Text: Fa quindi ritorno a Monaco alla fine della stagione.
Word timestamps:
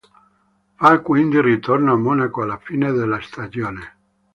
Fa 0.77 0.97
quindi 1.01 1.39
ritorno 1.41 1.91
a 1.91 1.95
Monaco 1.95 2.41
alla 2.41 2.57
fine 2.57 2.91
della 2.91 3.21
stagione. 3.21 3.97